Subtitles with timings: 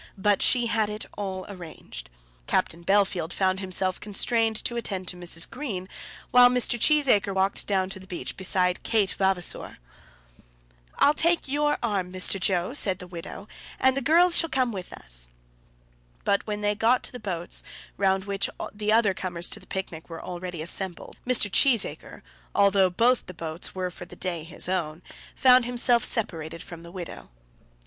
[0.17, 2.09] But she had it all arranged.
[2.47, 5.47] Captain Bellfield found himself constrained to attend to Mrs.
[5.47, 5.87] Green,
[6.31, 6.79] while Mr.
[6.79, 9.77] Cheesacre walked down to the beach beside Kate Vavasor.
[10.97, 12.39] "I'll take your arm, Mr.
[12.39, 13.47] Joe," said the widow,
[13.79, 15.29] "and the girls shall come with us."
[16.23, 17.61] But when they got to the boats,
[17.95, 21.47] round which the other comers to the picnic were already assembled, Mr.
[21.47, 22.23] Cheesacre,
[22.55, 25.03] although both the boats were for the day his own,
[25.35, 27.29] found himself separated from the widow.